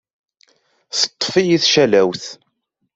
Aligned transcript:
Teṭṭef-iyi 0.99 1.57
tcallawt. 1.63 2.25